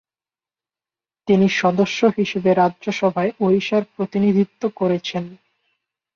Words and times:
তিনি 1.27 1.47
সদস্য 1.61 1.99
হিসাবে 2.17 2.51
রাজ্যসভায় 2.53 3.31
ওড়িশার 3.39 3.83
প্রতিনিধিত্ব 3.95 4.61
করেছেন। 4.75 5.23